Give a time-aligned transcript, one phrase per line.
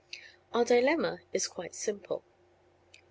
[0.51, 2.23] Our dilemma is quite simple.